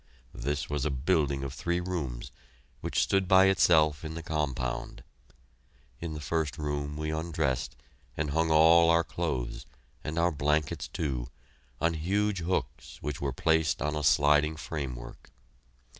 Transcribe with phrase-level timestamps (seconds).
[0.33, 2.31] This was a building of three rooms,
[2.79, 5.03] which stood by itself in the compound.
[5.99, 7.75] In the first room we undressed
[8.17, 9.67] and hung all our clothes,
[10.03, 11.27] and our blankets too,
[11.79, 15.29] on huge hooks which were placed on a sliding framework.